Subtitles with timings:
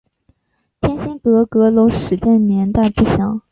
[0.81, 3.43] 天心阁阁楼始建年代不详。